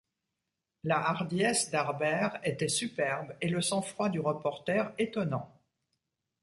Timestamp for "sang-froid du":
3.61-4.19